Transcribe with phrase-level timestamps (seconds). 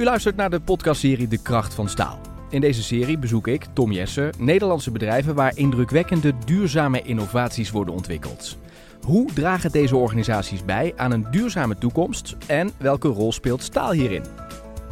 [0.00, 2.20] U luistert naar de podcastserie De Kracht van Staal.
[2.50, 8.58] In deze serie bezoek ik, Tom Jessen, Nederlandse bedrijven waar indrukwekkende duurzame innovaties worden ontwikkeld.
[9.02, 14.24] Hoe dragen deze organisaties bij aan een duurzame toekomst en welke rol speelt staal hierin?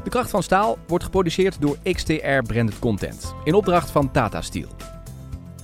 [0.04, 4.68] De Kracht van Staal wordt geproduceerd door XTR Branded Content in opdracht van Tata Steel.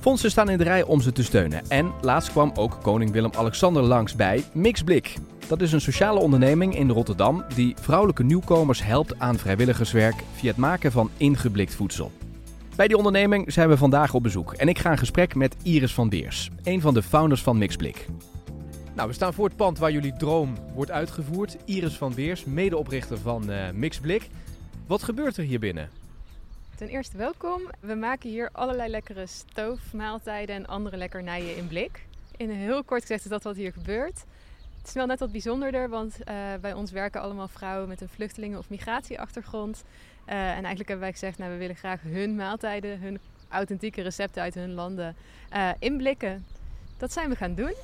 [0.05, 3.82] Fondsen staan in de rij om ze te steunen en laatst kwam ook koning Willem-Alexander
[3.82, 5.14] langs bij Mixblik.
[5.48, 10.57] Dat is een sociale onderneming in Rotterdam die vrouwelijke nieuwkomers helpt aan vrijwilligerswerk via het
[10.57, 12.13] maken van ingeblikt voedsel.
[12.77, 15.94] Bij die onderneming zijn we vandaag op bezoek en ik ga in gesprek met Iris
[15.94, 18.07] van Beers, een van de founders van Mixblik.
[18.94, 21.57] Nou, we staan voor het pand waar jullie droom wordt uitgevoerd.
[21.64, 24.29] Iris van Beers, medeoprichter van uh, Mixblik.
[24.86, 26.04] Wat gebeurt er hier binnen?
[26.77, 27.61] Ten eerste welkom.
[27.81, 32.06] We maken hier allerlei lekkere stoofmaaltijden en andere lekkernijen in blik.
[32.37, 34.25] In een heel kort gezegd is dat wat hier gebeurt.
[34.78, 38.09] Het is wel net wat bijzonderder, want uh, bij ons werken allemaal vrouwen met een
[38.09, 39.84] vluchtelingen- of migratieachtergrond.
[40.27, 44.42] Uh, en eigenlijk hebben wij gezegd, nou, we willen graag hun maaltijden, hun authentieke recepten
[44.42, 45.16] uit hun landen
[45.53, 46.44] uh, inblikken.
[46.97, 47.75] Dat zijn we gaan doen.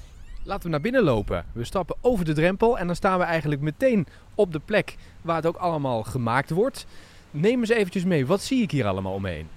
[0.44, 1.44] Laten we naar binnen lopen.
[1.52, 5.36] We stappen over de drempel en dan staan we eigenlijk meteen op de plek waar
[5.36, 6.86] het ook allemaal gemaakt wordt.
[7.30, 9.48] Neem eens eventjes mee, wat zie ik hier allemaal omheen?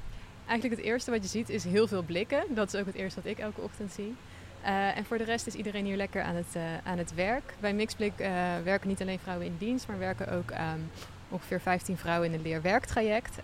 [0.48, 2.44] Eigenlijk het eerste wat je ziet is heel veel blikken.
[2.50, 4.16] Dat is ook het eerste wat ik elke ochtend zie.
[4.64, 7.54] Uh, en voor de rest is iedereen hier lekker aan het, uh, aan het werk.
[7.60, 8.28] Bij Mixblik uh,
[8.64, 10.90] werken niet alleen vrouwen in dienst, maar werken ook um,
[11.30, 13.38] ongeveer 15 vrouwen in een leerwerktraject.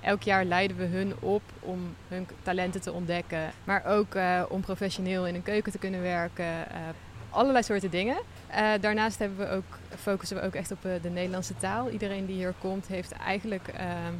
[0.00, 4.16] elk jaar leiden we hun op om hun talenten te ontdekken, maar ook
[4.48, 6.66] om professioneel in een keuken te kunnen werken.
[7.32, 8.16] Allerlei soorten dingen.
[8.80, 11.90] daarnaast hebben we ook, focussen we ook echt op de Nederlandse taal.
[11.90, 14.12] Iedereen die hier komt heeft eigenlijk ehm,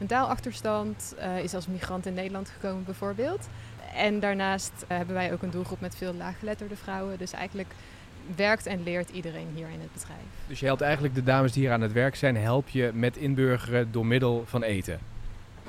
[0.00, 3.48] een taalachterstand, is als migrant in Nederland gekomen bijvoorbeeld.
[3.94, 7.18] En daarnaast uh, hebben wij ook een doelgroep met veel laaggeletterde vrouwen.
[7.18, 7.70] Dus eigenlijk
[8.36, 10.20] werkt en leert iedereen hier in het bedrijf.
[10.46, 13.16] Dus je helpt eigenlijk de dames die hier aan het werk zijn, help je met
[13.16, 14.98] inburgeren door middel van eten?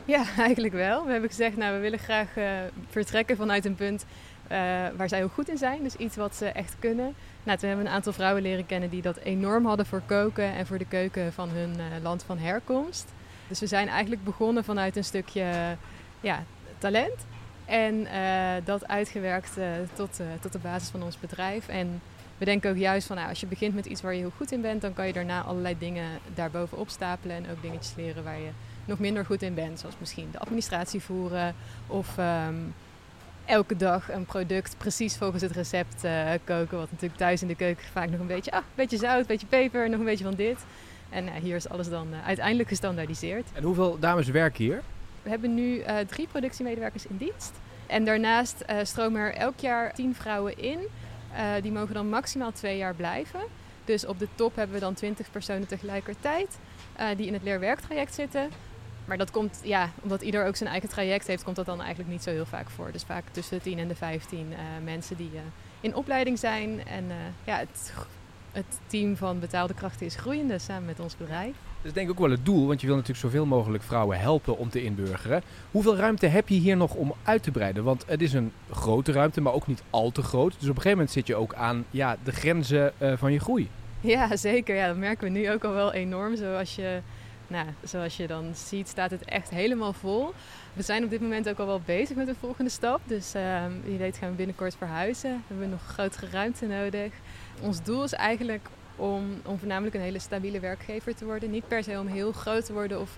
[0.05, 1.05] Ja, eigenlijk wel.
[1.05, 2.49] We hebben gezegd, nou we willen graag uh,
[2.89, 4.05] vertrekken vanuit een punt
[4.51, 4.57] uh,
[4.97, 5.83] waar zij heel goed in zijn.
[5.83, 7.13] Dus iets wat ze echt kunnen.
[7.43, 10.53] Nou, toen hebben we een aantal vrouwen leren kennen die dat enorm hadden voor koken
[10.53, 13.07] en voor de keuken van hun land van herkomst.
[13.47, 15.75] Dus we zijn eigenlijk begonnen vanuit een stukje
[16.19, 16.43] ja,
[16.77, 17.25] talent.
[17.65, 19.57] En uh, dat uitgewerkt
[19.93, 21.67] tot, tot de basis van ons bedrijf.
[21.67, 22.01] En
[22.37, 24.51] we denken ook juist van nou, als je begint met iets waar je heel goed
[24.51, 27.35] in bent, dan kan je daarna allerlei dingen daarbovenop stapelen.
[27.35, 28.49] En ook dingetjes leren waar je
[28.85, 29.79] nog minder goed in bent.
[29.79, 31.55] Zoals misschien de administratie voeren
[31.87, 32.73] of um,
[33.49, 36.01] elke dag een product precies volgens het recept
[36.43, 36.77] koken.
[36.77, 39.47] Wat natuurlijk thuis in de keuken vaak nog een beetje, ah, beetje zout, een beetje
[39.47, 40.57] peper, nog een beetje van dit.
[41.09, 43.47] En hier is alles dan uiteindelijk gestandaardiseerd.
[43.53, 44.81] En hoeveel dames werken hier?
[45.23, 47.51] We hebben nu uh, drie productiemedewerkers in dienst.
[47.87, 50.79] En daarnaast uh, stromen er elk jaar tien vrouwen in.
[50.79, 53.39] Uh, die mogen dan maximaal twee jaar blijven.
[53.85, 56.57] Dus op de top hebben we dan twintig personen tegelijkertijd
[57.17, 58.49] die in het leerwerktraject zitten.
[59.09, 62.09] Maar dat komt, ja, omdat ieder ook zijn eigen traject heeft, komt dat dan eigenlijk
[62.09, 62.91] niet zo heel vaak voor.
[62.91, 64.53] Dus vaak tussen de 10 en de 15
[64.83, 65.31] mensen die
[65.81, 66.87] in opleiding zijn.
[66.87, 67.05] En
[67.43, 67.93] ja, het
[68.51, 71.55] het team van betaalde krachten is groeiende samen met ons bedrijf.
[71.77, 74.19] Dat is denk ik ook wel het doel, want je wil natuurlijk zoveel mogelijk vrouwen
[74.19, 75.41] helpen om te inburgeren.
[75.71, 77.83] Hoeveel ruimte heb je hier nog om uit te breiden?
[77.83, 80.51] Want het is een grote ruimte, maar ook niet al te groot.
[80.51, 83.69] Dus op een gegeven moment zit je ook aan ja, de grenzen van je groei.
[84.01, 84.75] Ja, zeker.
[84.75, 86.35] Ja, dat merken we nu ook al wel enorm.
[86.35, 87.01] Zoals je,
[87.49, 90.33] nou, zoals je dan ziet, staat het echt helemaal vol.
[90.73, 93.01] We zijn op dit moment ook al wel bezig met de volgende stap.
[93.05, 95.31] Dus uh, wie weet gaan we binnenkort verhuizen.
[95.31, 97.11] We hebben nog grotere ruimte nodig
[97.61, 101.51] ons doel is eigenlijk om, om voornamelijk een hele stabiele werkgever te worden.
[101.51, 103.17] Niet per se om heel groot te worden of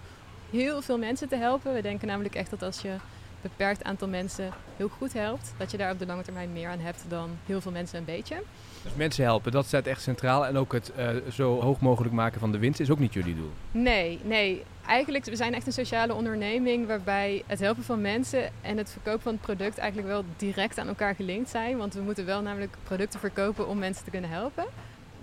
[0.51, 1.73] heel veel mensen te helpen.
[1.73, 2.95] We denken namelijk echt dat als je
[3.41, 6.79] beperkt aantal mensen heel goed helpt, dat je daar op de lange termijn meer aan
[6.79, 8.41] hebt dan heel veel mensen een beetje.
[8.83, 10.45] Dus mensen helpen, dat staat echt centraal.
[10.45, 13.35] En ook het uh, zo hoog mogelijk maken van de winst is ook niet jullie
[13.35, 13.51] doel?
[13.71, 14.63] Nee, nee.
[14.85, 19.21] Eigenlijk, we zijn echt een sociale onderneming waarbij het helpen van mensen en het verkopen
[19.21, 21.77] van het product eigenlijk wel direct aan elkaar gelinkt zijn.
[21.77, 24.65] Want we moeten wel namelijk producten verkopen om mensen te kunnen helpen.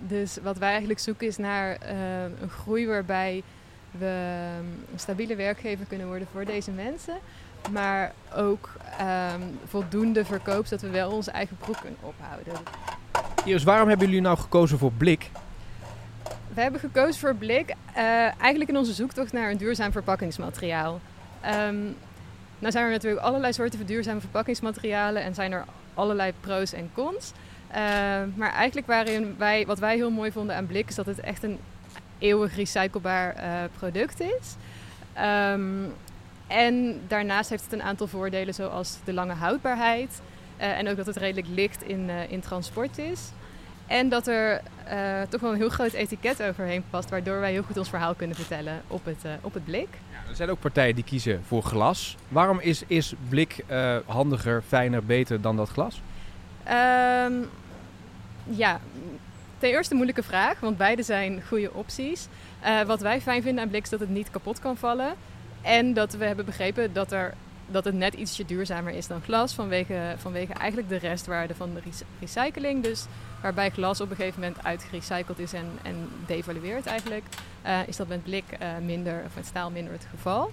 [0.07, 3.43] Dus wat wij eigenlijk zoeken is naar uh, een groei waarbij
[3.91, 4.35] we
[4.93, 7.17] een stabiele werkgever kunnen worden voor deze mensen.
[7.71, 8.69] Maar ook
[9.01, 12.53] um, voldoende verkoop, zodat we wel onze eigen broek kunnen ophouden.
[13.45, 15.29] Iris, waarom hebben jullie nou gekozen voor blik?
[16.53, 18.03] We hebben gekozen voor blik uh,
[18.41, 20.99] eigenlijk in onze zoektocht naar een duurzaam verpakkingsmateriaal.
[21.45, 21.95] Um,
[22.59, 27.31] nou zijn er natuurlijk allerlei soorten duurzame verpakkingsmaterialen en zijn er allerlei pro's en cons.
[27.69, 27.75] Uh,
[28.35, 31.43] maar eigenlijk waarin wij, wat wij heel mooi vonden aan blik is dat het echt
[31.43, 31.59] een
[32.19, 33.43] eeuwig recyclebaar uh,
[33.77, 34.55] product is.
[35.53, 35.93] Um,
[36.47, 40.21] en daarnaast heeft het een aantal voordelen zoals de lange houdbaarheid.
[40.59, 43.31] Uh, en ook dat het redelijk licht in, uh, in transport is.
[43.87, 44.61] En dat er
[45.29, 48.35] toch wel een heel groot etiket overheen past, waardoor wij heel goed ons verhaal kunnen
[48.35, 49.87] vertellen op het, op het blik.
[50.11, 52.17] Ja, er zijn ook partijen die kiezen voor glas.
[52.27, 53.63] Waarom is, is blik
[54.05, 56.01] handiger, fijner, beter dan dat glas?
[56.67, 57.49] Um,
[58.43, 58.79] ja,
[59.59, 62.27] ten eerste een moeilijke vraag, want beide zijn goede opties.
[62.85, 65.13] wat wij fijn vinden aan blik is dat het niet kapot kan vallen.
[65.61, 67.33] En dat we hebben begrepen dat er
[67.71, 71.81] dat het net ietsje duurzamer is dan glas vanwege, vanwege eigenlijk de restwaarde van de
[72.19, 72.83] recycling.
[72.83, 73.05] Dus
[73.41, 77.23] waarbij glas op een gegeven moment uitgerecycled is en, en devalueert eigenlijk,
[77.65, 80.51] uh, is dat met blik uh, minder, of met staal minder het geval.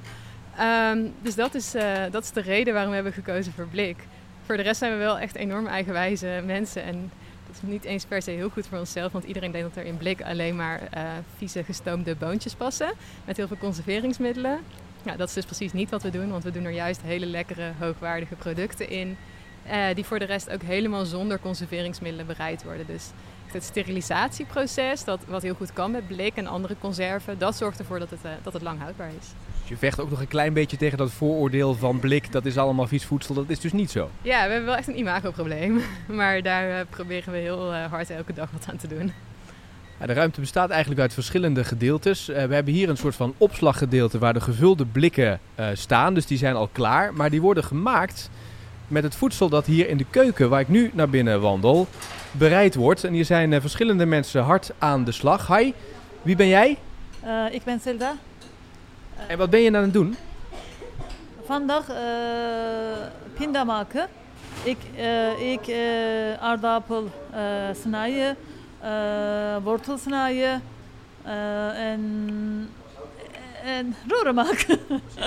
[0.91, 1.75] Um, dus dat is,
[2.11, 3.97] dat is de reden waarom we hebben gekozen voor blik.
[4.47, 7.11] Voor de rest zijn we wel echt enorm eigenwijze mensen en
[7.63, 10.23] niet eens per se heel goed voor onszelf, want iedereen denkt dat er in blik
[10.23, 10.81] alleen maar
[11.37, 12.93] vieze gestoomde boontjes passen
[13.25, 14.61] met heel veel conserveringsmiddelen.
[15.17, 17.73] Dat is dus precies niet wat we doen, want we doen er juist hele lekkere,
[17.79, 19.17] hoogwaardige producten in.
[19.67, 22.87] Uh, die voor de rest ook helemaal zonder conserveringsmiddelen bereid worden.
[22.87, 23.11] Dus
[23.47, 27.99] het sterilisatieproces, dat, wat heel goed kan met blik en andere conserven, dat zorgt ervoor
[27.99, 29.29] dat het, uh, dat het lang houdbaar is.
[29.69, 32.59] Dus je vecht ook nog een klein beetje tegen dat vooroordeel van blik, dat is
[32.59, 33.35] allemaal vies voedsel.
[33.35, 34.11] Dat is dus niet zo.
[34.23, 35.81] Ja, we hebben wel echt een imagoprobleem.
[36.07, 39.13] Maar daar uh, proberen we heel hard elke dag wat aan te doen.
[40.07, 42.29] De ruimte bestaat eigenlijk uit verschillende gedeeltes.
[42.29, 46.15] Eh, we hebben hier een soort van opslaggedeelte waar de gevulde blikken uh, staan.
[46.15, 47.15] Dus die zijn al klaar.
[47.15, 48.31] Maar die worden gemaakt
[48.89, 51.87] met het voedsel dat hier in de keuken, waar ik nu naar binnen wandel,
[52.31, 53.05] bereid wordt.
[53.05, 55.47] En hier zijn uh, verschillende mensen hard aan de slag.
[55.47, 55.73] Hi,
[56.23, 56.79] wie ben jij?
[57.51, 58.15] ik ben Zelda.
[59.29, 60.17] En wat ben je aan het doen?
[61.45, 61.87] Vandaag
[63.35, 64.09] pinda maken.
[64.63, 64.79] Ik,
[65.39, 65.75] ik
[66.41, 67.11] aardappel
[67.83, 68.37] snijden
[68.87, 70.63] uh, wortel snijden
[71.27, 72.71] uh, en,
[73.65, 74.79] en roeren maken.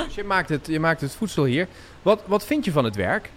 [0.05, 1.67] Dus je maakt, het, je maakt het voedsel hier.
[2.01, 3.31] Wat, wat vind je van het werk?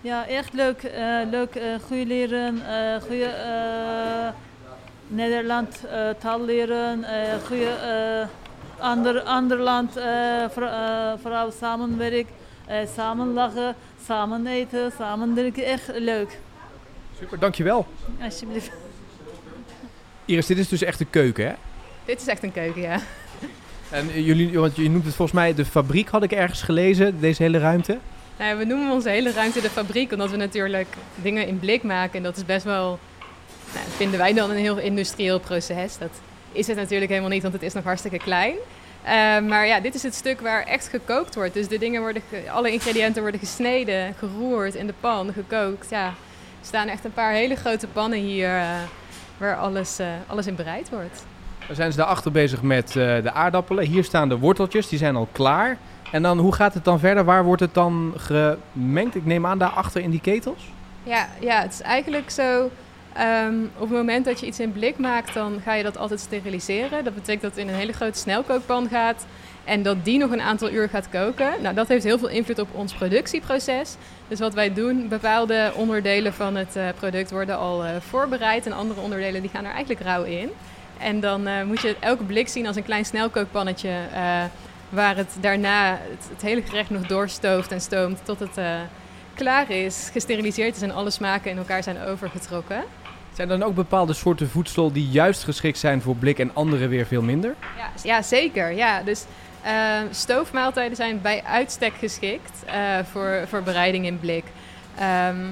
[0.00, 0.82] Ja, echt leuk.
[0.82, 2.62] Uh, leuk, goede leren,
[3.06, 3.30] goede
[5.06, 5.80] Nederland
[6.18, 7.04] taal leren,
[7.46, 7.76] goede
[8.82, 9.92] ander, ander land
[11.22, 12.26] vooral samenwerk,
[12.94, 13.74] samen lachen,
[14.06, 15.64] samen eten, samen drinken.
[15.64, 16.38] Echt leuk.
[17.18, 17.86] Super, dankjewel.
[18.22, 18.70] Alsjeblieft.
[20.24, 21.52] Iris, dit is dus echt een keuken, hè?
[22.04, 23.00] Dit is echt een keuken, ja.
[23.90, 27.42] En jullie, want je noemt het volgens mij de fabriek, had ik ergens gelezen, deze
[27.42, 27.98] hele ruimte?
[28.38, 32.16] Nou, we noemen onze hele ruimte de fabriek, omdat we natuurlijk dingen in blik maken.
[32.16, 32.98] En dat is best wel,
[33.74, 35.98] nou, vinden wij dan een heel industrieel proces.
[35.98, 36.10] Dat
[36.52, 38.54] is het natuurlijk helemaal niet, want het is nog hartstikke klein.
[39.04, 39.10] Uh,
[39.48, 41.54] maar ja, dit is het stuk waar echt gekookt wordt.
[41.54, 42.22] Dus de dingen worden,
[42.52, 45.90] alle ingrediënten worden gesneden, geroerd in de pan, gekookt.
[45.90, 48.56] Ja, er staan echt een paar hele grote pannen hier.
[48.56, 48.66] Uh,
[49.36, 51.24] waar alles, uh, alles in bereid wordt.
[51.68, 53.84] We zijn ze daarachter bezig met uh, de aardappelen.
[53.84, 55.78] Hier staan de worteltjes, die zijn al klaar.
[56.10, 57.24] En dan, hoe gaat het dan verder?
[57.24, 59.14] Waar wordt het dan gemengd?
[59.14, 60.72] Ik neem aan daarachter in die ketels?
[61.02, 62.70] Ja, ja het is eigenlijk zo...
[63.20, 66.20] Um, op het moment dat je iets in blik maakt, dan ga je dat altijd
[66.20, 67.04] steriliseren.
[67.04, 69.26] Dat betekent dat het in een hele grote snelkookpan gaat.
[69.64, 71.52] En dat die nog een aantal uur gaat koken.
[71.62, 73.96] Nou, dat heeft heel veel invloed op ons productieproces.
[74.28, 78.66] Dus wat wij doen, bepaalde onderdelen van het uh, product worden al uh, voorbereid.
[78.66, 80.50] En andere onderdelen die gaan er eigenlijk rauw in.
[80.98, 83.94] En dan uh, moet je elke blik zien als een klein snelkookpannetje.
[84.88, 88.58] waar het daarna het, het, hele gerecht nog doorstooft en stoomt tot het
[89.34, 92.84] klaar is, gesteriliseerd is en alle smaken in elkaar zijn overgetrokken.
[93.32, 96.86] Zijn er dan ook bepaalde soorten voedsel die juist geschikt zijn voor blik en andere
[96.86, 97.54] weer veel minder?
[97.76, 98.72] Ja, ja zeker.
[98.72, 99.02] Ja.
[99.02, 99.24] Dus
[99.64, 99.70] uh,
[100.10, 102.74] stoofmaaltijden zijn bij uitstek geschikt uh,
[103.10, 104.44] voor, voor bereiding in blik.
[105.28, 105.50] Um,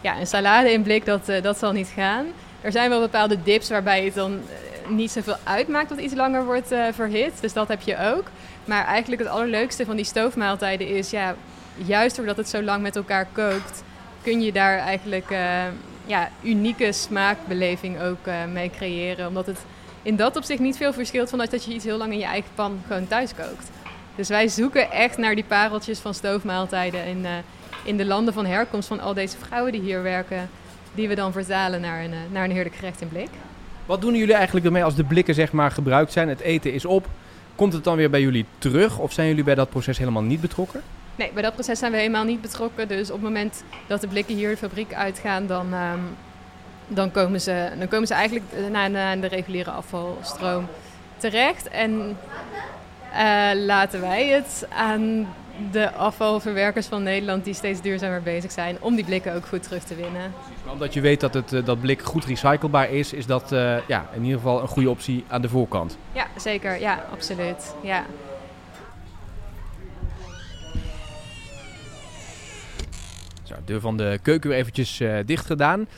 [0.00, 2.26] ja, een salade in blik, dat, uh, dat zal niet gaan.
[2.60, 4.40] Er zijn wel bepaalde dips waarbij het dan
[4.88, 7.32] niet zoveel uitmaakt dat iets langer wordt verhit.
[7.40, 8.24] Dus dat heb je ook.
[8.64, 11.10] Maar eigenlijk het allerleukste van die stoofmaaltijden is...
[11.10, 11.34] Ja,
[11.74, 13.82] juist doordat het zo lang met elkaar kookt...
[14.22, 15.34] kun je daar eigenlijk
[16.06, 18.18] ja, unieke smaakbeleving ook
[18.52, 19.28] mee creëren.
[19.28, 19.58] Omdat het
[20.02, 22.50] in dat opzicht niet veel verschilt van dat je iets heel lang in je eigen
[22.54, 23.70] pan gewoon thuis kookt.
[24.16, 27.30] Dus wij zoeken echt naar die pareltjes van stoofmaaltijden in, uh,
[27.84, 30.48] in de landen van herkomst van al deze vrouwen die hier werken,
[30.94, 33.28] die we dan vertalen naar een, uh, naar een heerlijk gerecht in blik.
[33.86, 36.84] Wat doen jullie eigenlijk ermee als de blikken zeg maar gebruikt zijn, het eten is
[36.84, 37.06] op?
[37.54, 40.40] Komt het dan weer bij jullie terug of zijn jullie bij dat proces helemaal niet
[40.40, 40.82] betrokken?
[41.16, 42.88] Nee, bij dat proces zijn we helemaal niet betrokken.
[42.88, 46.16] Dus op het moment dat de blikken hier de fabriek uitgaan, dan um,
[46.88, 50.66] dan komen ze, dan komen ze eigenlijk naar, de reguliere afvalstroom
[51.16, 51.68] terecht.
[51.68, 52.16] En
[53.12, 55.28] uh, laten wij het aan
[55.72, 59.82] de afvalverwerkers van Nederland die steeds duurzamer bezig zijn om die blikken ook goed terug
[59.82, 60.32] te winnen.
[60.64, 63.76] Maar omdat je weet dat het, eh, dat blik goed recyclebaar is, is dat uh,
[63.88, 65.98] ja, in ieder geval een goede optie aan de voorkant.
[66.12, 66.80] Ja, zeker.
[66.80, 67.74] Ja, absoluut.
[67.82, 68.04] Ja.
[73.66, 75.88] Deur van de keuken weer eventjes uh, dicht gedaan.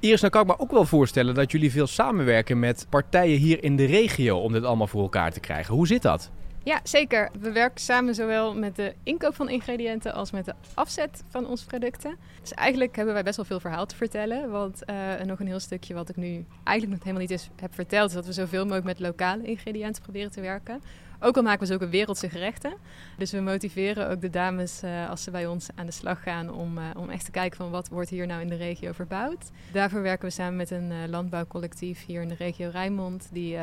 [0.00, 3.64] Iris, nou kan ik me ook wel voorstellen dat jullie veel samenwerken met partijen hier
[3.64, 5.74] in de regio om dit allemaal voor elkaar te krijgen.
[5.74, 6.30] Hoe zit dat?
[6.66, 7.30] Ja, zeker.
[7.40, 11.66] We werken samen zowel met de inkoop van ingrediënten als met de afzet van onze
[11.66, 12.16] producten.
[12.40, 14.50] Dus eigenlijk hebben wij best wel veel verhaal te vertellen.
[14.50, 17.74] Want uh, nog een heel stukje wat ik nu eigenlijk nog helemaal niet eens heb
[17.74, 20.80] verteld, is dat we zoveel mogelijk met lokale ingrediënten proberen te werken.
[21.20, 22.74] Ook al maken we zulke wereldse gerechten.
[23.16, 26.52] Dus we motiveren ook de dames uh, als ze bij ons aan de slag gaan
[26.52, 29.50] om, uh, om echt te kijken van wat wordt hier nou in de regio verbouwd.
[29.72, 33.58] Daarvoor werken we samen met een uh, landbouwcollectief hier in de regio Rijnmond die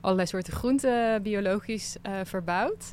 [0.00, 2.92] allerlei soorten groenten biologisch verbouwt.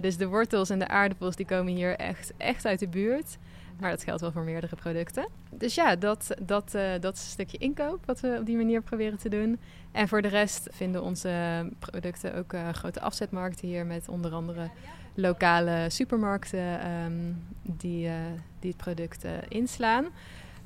[0.00, 3.38] Dus de wortels en de aardappels die komen hier echt, echt uit de buurt.
[3.80, 5.28] Maar dat geldt wel voor meerdere producten.
[5.50, 8.82] Dus ja, dat, dat, uh, dat is een stukje inkoop wat we op die manier
[8.82, 9.58] proberen te doen.
[9.92, 14.68] En voor de rest vinden onze producten ook uh, grote afzetmarkten hier met onder andere
[15.14, 18.10] lokale supermarkten um, die,
[18.58, 20.06] die het product inslaan.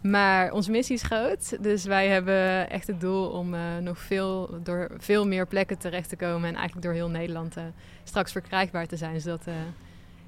[0.00, 4.90] Maar onze missie is groot, dus wij hebben echt het doel om nog veel, door
[4.98, 7.56] veel meer plekken terecht te komen en eigenlijk door heel Nederland
[8.04, 9.20] straks verkrijgbaar te zijn.
[9.20, 9.44] Zodat,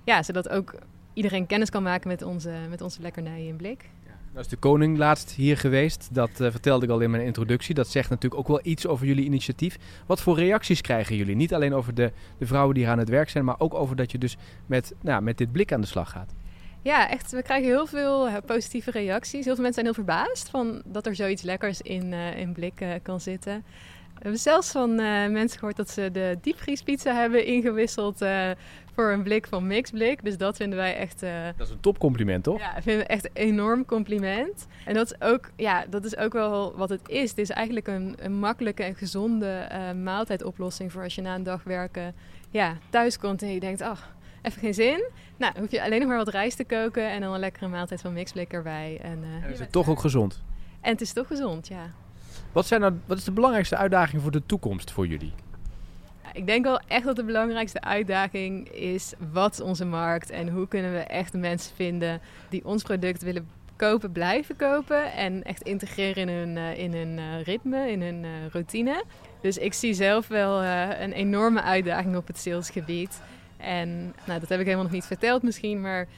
[0.05, 0.75] ja, zodat ook
[1.13, 3.91] iedereen kennis kan maken met onze, met onze lekkernijen in blik.
[4.31, 6.09] Nou is de koning laatst hier geweest.
[6.13, 7.75] Dat uh, vertelde ik al in mijn introductie.
[7.75, 9.79] Dat zegt natuurlijk ook wel iets over jullie initiatief.
[10.07, 11.37] Wat voor reacties krijgen jullie?
[11.37, 13.97] Niet alleen over de, de vrouwen die hier aan het werk zijn, maar ook over
[13.97, 14.37] dat je dus
[14.67, 16.35] met, nou, met dit blik aan de slag gaat.
[16.83, 17.31] Ja, echt.
[17.31, 19.45] We krijgen heel veel uh, positieve reacties.
[19.45, 22.85] Heel veel mensen zijn heel verbaasd van dat er zoiets lekkers in, uh, in blik
[23.03, 23.65] kan zitten.
[24.15, 24.95] We hebben zelfs van
[25.33, 28.19] mensen gehoord dat ze de diepvriespizza hebben ingewisseld
[28.95, 30.25] voor een blik van mixblik.
[30.25, 31.21] Dus dat vinden wij echt...
[31.57, 32.59] Dat is een topcompliment, toch?
[32.59, 34.67] Ja, vinden we echt een enorm compliment.
[34.85, 37.31] En dat is ook, ja, dat is ook wel wat het is.
[37.31, 39.69] Het is eigenlijk een, een makkelijke en gezonde
[40.03, 42.15] maaltijdoplossing voor als je na een dag werken
[42.51, 45.05] ja, thuis komt en je denkt, ach, even geen zin.
[45.37, 48.01] Nou, hoef je alleen nog maar wat rijst te koken en dan een lekkere maaltijd
[48.01, 48.99] van mixblik erbij.
[49.03, 50.43] En, uh, en is het toch ook gezond?
[50.81, 51.91] En het is toch gezond, ja.
[52.53, 55.33] Wat, zijn nou, wat is de belangrijkste uitdaging voor de toekomst voor jullie?
[56.33, 60.93] Ik denk wel echt dat de belangrijkste uitdaging is wat onze markt en hoe kunnen
[60.93, 66.29] we echt mensen vinden die ons product willen kopen, blijven kopen en echt integreren in
[66.29, 69.05] hun, uh, in hun uh, ritme, in hun routine.
[69.41, 73.21] Dus ik zie zelf wel een enorme uitdaging op het salesgebied.
[73.61, 76.09] En nou, dat heb ik helemaal nog niet verteld misschien, maar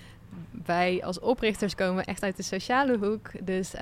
[0.65, 3.31] wij als oprichters komen echt uit de sociale hoek.
[3.41, 3.75] Dus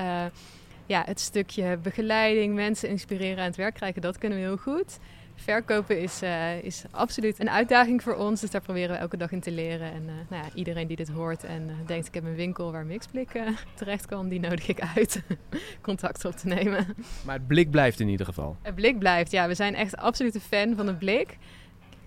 [0.90, 4.98] ja, het stukje begeleiding, mensen inspireren aan het werk krijgen, dat kunnen we heel goed.
[5.34, 8.40] Verkopen is, uh, is absoluut een uitdaging voor ons.
[8.40, 9.92] Dus daar proberen we elke dag in te leren.
[9.92, 12.86] En uh, nou ja, iedereen die dit hoort en denkt ik heb een winkel waar
[12.86, 13.28] Mixblik
[13.74, 15.22] terecht kan, die nodig ik uit
[15.82, 16.86] contact op te nemen.
[17.24, 18.56] Maar het blik blijft in ieder geval.
[18.62, 19.48] Het blik blijft, ja.
[19.48, 21.38] We zijn echt absoluut een fan van het blik.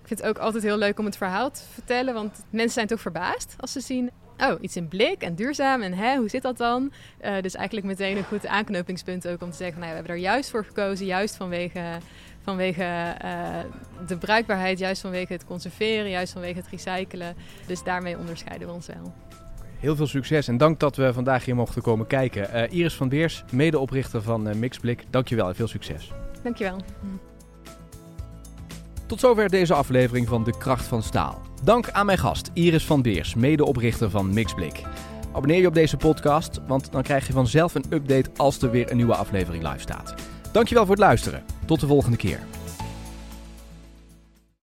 [0.04, 2.88] Ik vind het ook altijd heel leuk om het verhaal te vertellen, want mensen zijn
[2.88, 6.42] toch verbaasd als ze zien oh, iets in blik en duurzaam en hè, hoe zit
[6.42, 6.92] dat dan?
[7.22, 10.22] Uh, dus eigenlijk meteen een goed aanknopingspunt ook om te zeggen, nou, we hebben er
[10.22, 11.82] juist voor gekozen, juist vanwege
[12.42, 13.60] vanwege uh,
[14.08, 17.36] de bruikbaarheid, juist vanwege het conserveren, juist vanwege het recyclen.
[17.68, 19.14] Dus daarmee onderscheiden we ons wel.
[19.80, 22.50] Heel veel succes en dank dat we vandaag hier mochten komen kijken.
[22.54, 26.12] Uh, Iris van Beers, medeoprichter van Mixblik, dankjewel en veel succes.
[26.44, 26.78] Dankjewel.
[29.14, 31.42] Tot zover deze aflevering van De Kracht van Staal.
[31.64, 34.82] Dank aan mijn gast Iris van Beers, medeoprichter van Mixblik.
[35.34, 38.92] Abonneer je op deze podcast, want dan krijg je vanzelf een update als er weer
[38.92, 40.14] een nieuwe aflevering live staat.
[40.52, 41.44] Dankjewel voor het luisteren.
[41.66, 42.40] Tot de volgende keer.